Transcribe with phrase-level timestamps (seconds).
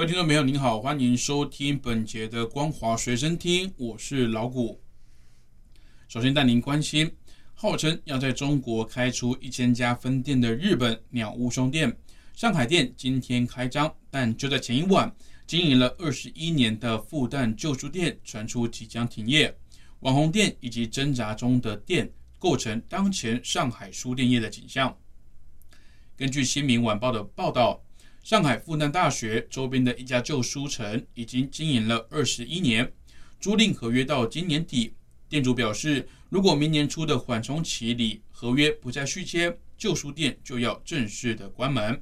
[0.00, 4.80] 各位听众朋友，您好，欢迎收听本节的《光华随身听》，我是老谷。
[6.08, 7.14] 首先带您关心，
[7.52, 11.94] 号称要在中国开出一千家分店的日本鸟屋松店，
[12.34, 15.14] 上海店今天开张，但就在前一晚，
[15.46, 19.54] 经营了二十一年的复旦旧书店传出即将停业，
[19.98, 24.96] 网红店以及挣扎中的店，构成当前上海书店业的景象。
[26.16, 27.82] 根据《新民晚报》的报道。
[28.22, 32.92] 上海复旦大学周边的一家旧书城已经经营了二十一年，
[33.40, 34.94] 租赁合约到今年底。
[35.28, 42.00] 店主表示，如果明年初的缓冲期里合约不再续签，旧书店就要正式的关门。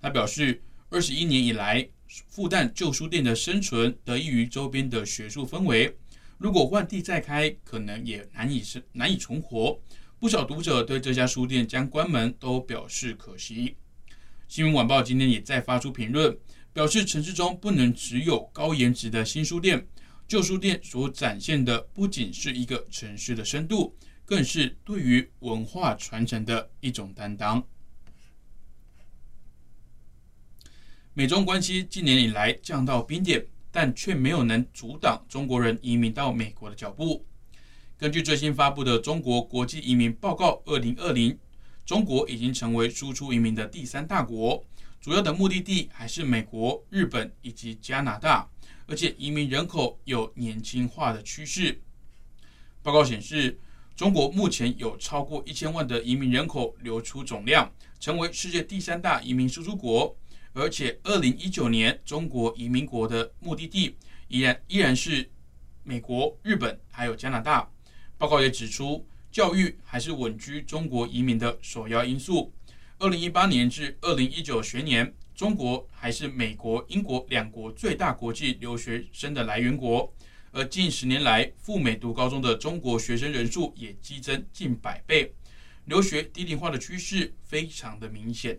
[0.00, 1.88] 他表示，二十一年以来，
[2.28, 5.96] 复旦旧书店的生存得益于周边的学术氛围，
[6.36, 9.80] 如果换地再开，可能也难以生难以存活。
[10.18, 13.74] 不少读者对这家书店将关门都表示可惜。
[14.48, 16.38] 新闻晚报今天也再发出评论，
[16.72, 19.84] 表示城市中不能只有高颜值的新书店，
[20.28, 27.62] 旧书店所展现的不仅是一个城市的深度，更是对于文化传承的一种担当。
[31.12, 37.26] 美中关系近年以来降到冰点，但却没有能阻挡中国人移民到美国的脚步。
[37.98, 41.32] 根据最新发布的《中国国际移民报告（二零二零）》。
[41.86, 44.62] 中国已经成为输出移民的第三大国，
[45.00, 48.50] 主要的目的地还是美国、日本以及加拿大，
[48.88, 51.80] 而且移民人口有年轻化的趋势。
[52.82, 53.56] 报告显示，
[53.94, 60.16] 中国目前有超过一千万的移民人口流出总量，成为世界第三大移民输出国。
[60.54, 63.94] 而且，二零一九年中国移民国的目的地
[64.26, 65.30] 依然依然是
[65.84, 67.70] 美国、日本还有加拿大。
[68.18, 69.06] 报告也指出。
[69.30, 72.52] 教育还是稳居中国移民的首要因素。
[72.98, 80.10] 二零一八年至二零一九学年，中国还是美国、英国两国最大国际留学生的来源国。
[80.52, 85.34] 而近十年来，赴美读高中的中国学生人数也激增近百倍，
[85.84, 88.58] 留学低龄化的趋势非常的明显。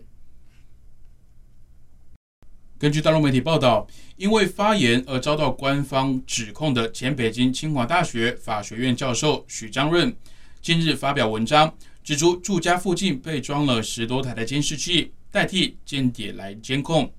[2.78, 10.16] 根据大陆媒体报道，因为发言而遭到官方指控的前北京清华大学法学院教授许章润。
[10.60, 11.74] 近日发表文章，
[12.04, 17.10] 指出住家附近被装了十多台的监视器，代替间谍来监控。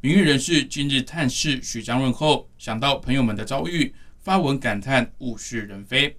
[0.00, 6.16] 名誉人士近日探视许章润后，想到朋友们的遭遇，发文感叹物是人非。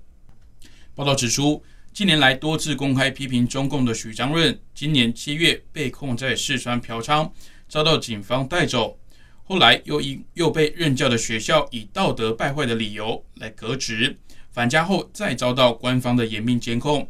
[0.93, 1.63] 报道指出，
[1.93, 7.31] 近年来多次公开批评中共的许章润，今年七月被控在四川嫖娼，
[7.67, 8.99] 遭到警方带走，
[9.43, 14.17] 后来又因又被任教的学校以道德败坏的理由来革职。
[14.55, 17.05] 返家后，再遭到官方的严密监控。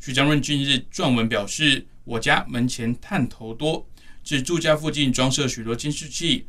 [0.00, 3.86] 徐章润近日撰文表示：“我家门前探头多，
[4.24, 6.48] 至住家附近装设许多监视器，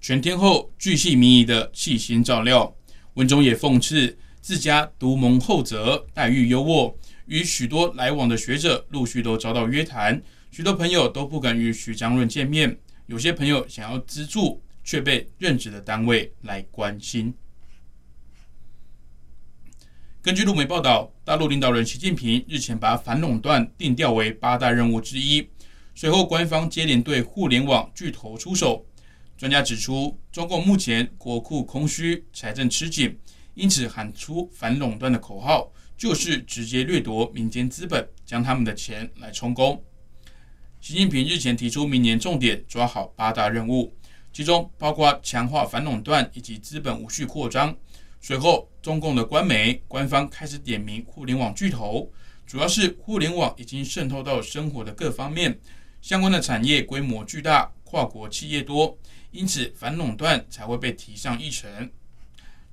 [0.00, 2.74] 全天候巨细靡遗的细心照料。”
[3.12, 6.94] 文中也讽刺自家独蒙厚泽，待遇优渥，
[7.26, 12.74] 与许多来往的学者陆续都遭到约谈，许多朋友都不敢与徐章润见面。
[13.04, 17.34] 有些朋友想要资助，却被任职的单位来关心。
[20.20, 25.48] 根据路媒报道，大陆领导人习近平日前把反垄断定调为八大任务之一。
[25.94, 28.84] 随后，官方接连对互联网巨头出手。
[29.36, 33.16] 专家指出，中共目前国库空虚，财政吃紧，
[33.54, 39.80] 因此喊出反垄断的口号，就是直接掠夺民间资本，将他们的钱来充公。
[40.80, 43.94] 习近平日前提出，明年重点抓好八大任务，
[44.32, 47.74] 其中包括强化反垄断以及资本无序扩张。
[48.20, 52.10] 随后，中共的官媒官方开始点名互联网巨头，
[52.46, 55.58] 主要是互联网已经渗透到生活的各方面，
[56.02, 58.98] 相关的产业规模巨大，跨国企业多，
[59.30, 61.90] 因此反垄断才会被提上议程。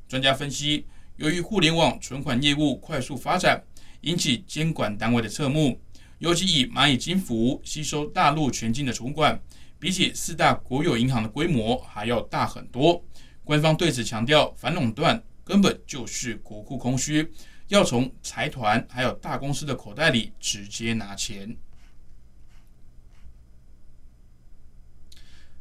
[0.08, 0.86] 专家分析，
[1.18, 3.64] 由于互联网存款业务快速发展，
[4.02, 5.80] 引起监管单位的侧目，
[6.20, 9.40] 尤其以蚂蚁金服吸收大陆全境的存款，
[9.80, 13.02] 比起四大国有银行的规模还要大很多。
[13.44, 15.22] 官方对此强调，反垄断。
[15.46, 17.32] 根本就是国库空虚，
[17.68, 21.56] 要从财团还有大公司的口袋里直接拿钱。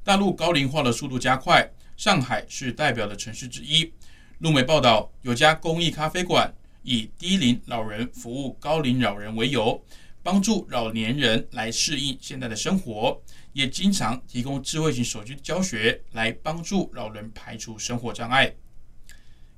[0.03, 3.93] 大陆高龄化的速度加快，上海是代表的城市之一。
[4.39, 6.53] 路媒报道，有家公益咖啡馆
[6.83, 9.85] 以低龄老人服务高龄老人为由，
[10.23, 13.23] 帮助老年人来适应现在的生活，
[13.53, 18.55] 也经常提供智慧型手机教学来帮助老人排除生活障碍。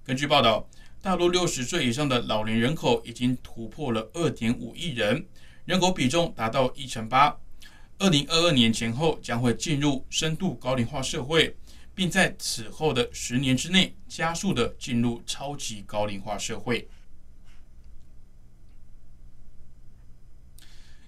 [0.06, 0.64] 根据报道，
[1.02, 5.26] 大陆六十岁以上的老年人口已经突破了二点五亿人，
[5.64, 7.36] 人口比重达到一成八。
[7.98, 11.56] 二零二二年前后将会进入深度高龄化社会。
[11.96, 16.86] 并在此后的十年之内加速的进入超级高龄化社会。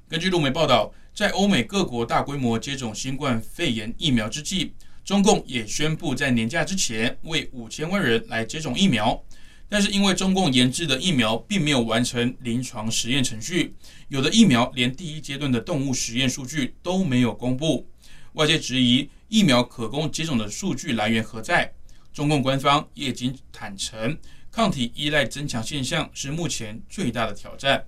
[0.08, 4.72] 根据路媒报道，在欧美各国大规模接种新冠肺炎疫苗之际，
[5.08, 9.18] 中共也宣布在年假之前为五千万人来接种疫苗。
[9.66, 13.74] 但是因为中共研制的疫苗并没有完成临床实验程序，
[14.08, 17.88] 有的疫苗连第一阶段的动物实验数据都没有公布，
[18.34, 19.08] 外界质疑。
[19.28, 21.72] 疫苗可供接种的数据来源何在？
[22.12, 24.18] 中共官方也已经坦诚，
[24.50, 27.86] 抗体依赖增强现象是目前最大的挑战。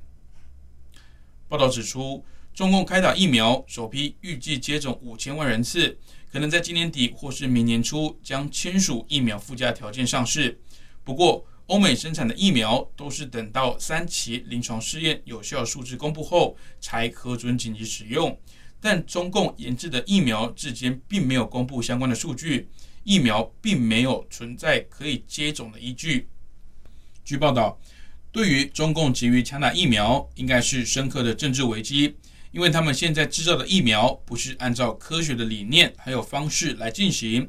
[1.49, 2.25] 报道指出，
[2.55, 5.99] 中共开打疫苗首批预计接种五千万人次，
[6.32, 10.61] 可能在今年底或是明年初将签署疫苗附加条件上市。
[11.03, 18.38] 不过，欧美生产的疫苗都是等到三期临床试验有效数字公布后才核准紧急使用。
[18.81, 22.69] 但中共研制的疫苗至今并没有公布相关的数据，
[23.05, 26.29] 疫苗并没有存在可以接种的依据。
[27.25, 27.79] 据报道，
[28.32, 32.17] 对于中共急于抢打疫苗，应该是深刻的政治危机，
[32.52, 37.49] 因为他们现在制造的疫苗不是按照科学的理念还有方式来进行，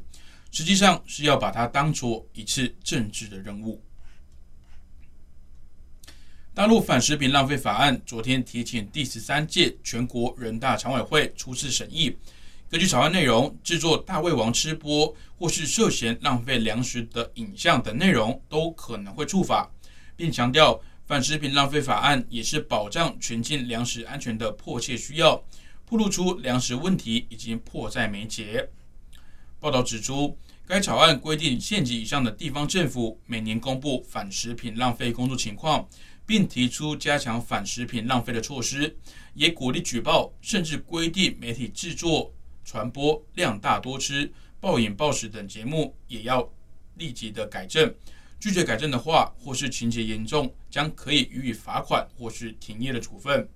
[0.51, 3.81] 实际上是要把它当作一次政治的任务。
[6.53, 12.15] 大陆反食品浪费法案昨天提请第十三届全国人大常委会初次审议。
[12.69, 19.71] 根据草案内容，制作大胃王吃播或是涉嫌浪费粮食的影像等内容都可能会触法，
[20.15, 20.79] 并强调
[21.11, 25.35] 反食品浪费法案也是保障全境粮食安全的迫切需要，
[25.85, 28.69] 暴露出粮食问题已经迫在眉睫。
[29.59, 35.85] 报道指出，该草案规定县级以上的地方政府每年公布反食品浪费工作情况。
[36.25, 38.95] 并提出加强反食品浪费的措施，
[39.33, 42.33] 也鼓励举报，甚至规定媒体制作、
[42.63, 44.31] 传播量大多吃、
[44.61, 46.49] 暴饮暴食等节目，也要
[46.95, 47.93] 立即的改正。
[48.41, 53.47] 拒绝改正的话，或是情节严重，将可以予以罚款或是停业的处分。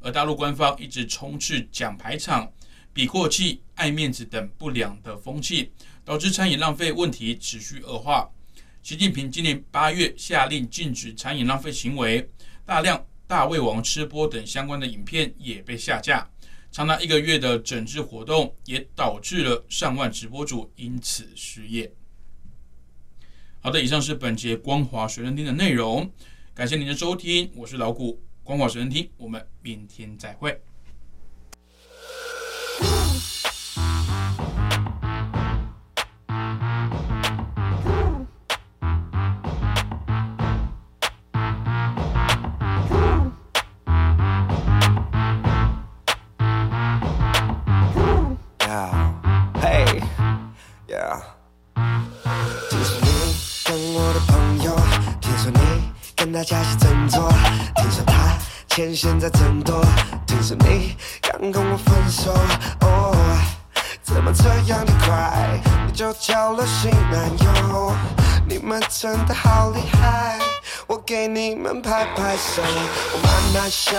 [0.00, 2.52] 而大陆官方一直充斥奖牌场、
[2.92, 5.70] 比阔气、爱面子等不良的风气，
[6.04, 8.28] 导致餐饮浪费问题持续恶化。
[8.82, 12.28] 习近平今年八月下令禁止餐饮浪费行为，
[12.66, 16.28] 大量大胃王吃播等相关的影片也被下架。
[16.72, 21.92] 长达一个月的整治活动，也导致了上万直播主因此失业。
[23.64, 26.10] 好的，以上是本节光华学生听的内容，
[26.52, 30.60] 感谢您的收听，我是老谷，光华学生听，我们明天再会。
[58.72, 59.84] 他钱现在真多，
[60.26, 62.32] 听说你刚跟我分手，
[62.80, 63.14] 哦，
[64.02, 67.92] 怎么这样的快你就交了新男友？
[68.48, 70.38] 你们真的好厉害，
[70.86, 72.62] 我给你们拍拍手，
[73.12, 73.92] 我慢慢笑，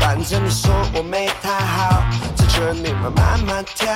[0.00, 2.02] 反正你说我没太好，
[2.34, 3.92] 这圈你们慢慢跳。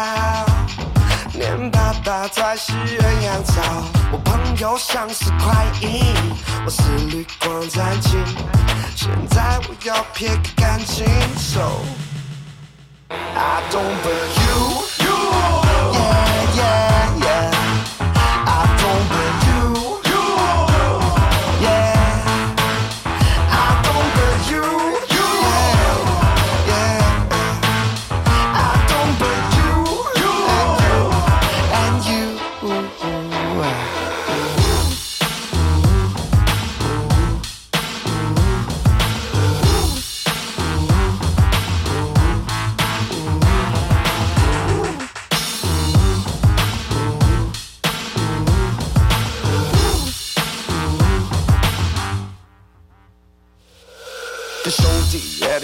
[1.33, 3.62] 年大大才是鸳鸯草，
[4.12, 6.14] 我朋友像是快银，
[6.66, 8.18] 我是绿光战警，
[8.97, 11.04] 现在我要撇个干净
[11.37, 11.61] 手。
[13.11, 15.63] I don't believe you, yeah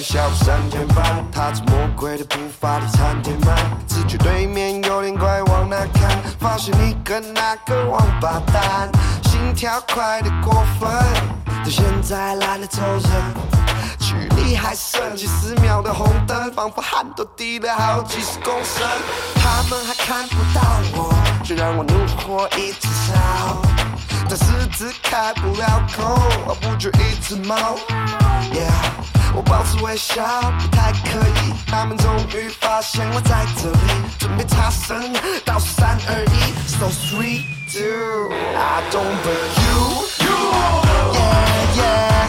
[0.02, 6.20] 下午三点半，踏着魔鬼的步伐离餐厅慢，直觉对面有点怪，往哪看？
[6.40, 8.90] 发现你跟那个王八蛋。
[9.24, 10.90] 心跳快得过分，
[11.46, 13.02] 到现在懒得走人。
[14.00, 18.86] 距离还剩几十秒的红灯，仿佛汗都滴了好几十公升。
[19.36, 20.60] 他们还看不到
[20.94, 21.14] 我，
[21.44, 23.69] 却让我怒火一直烧。
[24.80, 26.16] 但狮子开不了口，
[26.62, 27.54] 不就一只猫
[28.50, 28.72] ？Yeah。
[29.34, 30.24] 我保持微笑，
[30.58, 31.52] 不太可以。
[31.66, 33.78] 他们终于发现我在这里，
[34.18, 35.12] 准备擦身，
[35.44, 39.70] 倒数三二一，So sweet, do I don't but you,
[40.18, 40.32] yeah
[41.12, 41.28] yeah
[41.76, 42.19] yeah.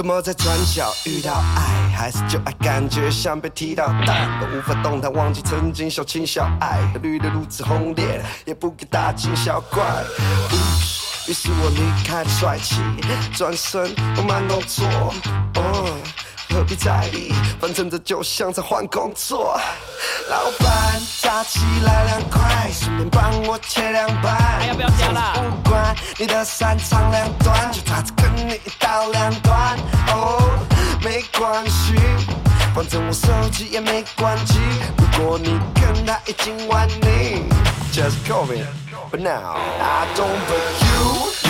[0.00, 1.94] 怎么在转角遇到爱？
[1.94, 9.84] 还是就爱感觉像被踢到蛋，都无法动弹，忘记曾经小情小爱，绿的如此轰烈，也不给大惊小怪。
[11.28, 12.76] 于是我离开了帅气，
[13.36, 14.86] 转身我慢动作，
[15.56, 15.94] 哦，
[16.48, 17.34] 何必在意？
[17.60, 19.60] 反正这就像在换工作。
[20.30, 24.66] 老板，炸起来两块，顺便帮我切两半。
[24.66, 28.14] 要不要加啦不管你的三长两短，就差这
[28.46, 29.78] 你一刀两断。
[30.08, 30.58] 哦，
[31.02, 31.94] 没关系，
[32.74, 34.58] 反正我手机也没关机。
[34.98, 37.44] 如果你跟他已经玩腻
[37.92, 38.64] ，Just call me。
[39.10, 41.49] But now I don't but you, yeah